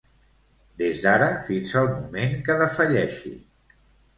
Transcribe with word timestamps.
Des 0.81 1.03
d'ara 1.03 1.27
fins 1.49 1.75
el 1.83 1.91
moment 1.91 2.35
que 2.49 2.57
defalleixi. 2.63 3.35